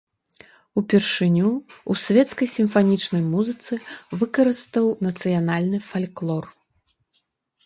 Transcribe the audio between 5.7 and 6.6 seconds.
фальклор.